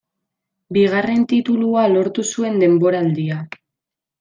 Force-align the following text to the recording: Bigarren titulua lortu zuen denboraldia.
Bigarren 0.77 1.25
titulua 1.33 1.85
lortu 1.93 2.27
zuen 2.33 2.59
denboraldia. 2.65 3.41